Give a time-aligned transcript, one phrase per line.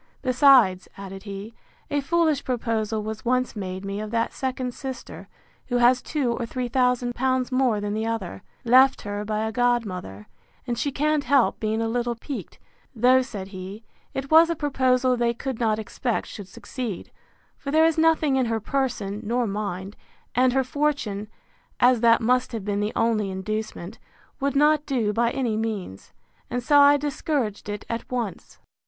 [0.23, 1.53] Besides, added he,
[1.91, 5.27] a foolish proposal was once made me of that second sister,
[5.67, 9.51] who has two or three thousand pounds more than the other, left her by a
[9.51, 10.25] godmother,
[10.65, 12.57] and she can't help being a little piqued;
[12.95, 13.83] though, said he,
[14.15, 17.11] it was a proposal they could not expect should succeed;
[17.55, 19.95] for there is nothing in her person nor mind;
[20.33, 21.27] and her fortune,
[21.79, 23.99] as that must have been the only inducement,
[24.39, 26.11] would not do by any means;
[26.49, 28.57] and so I discouraged it at once.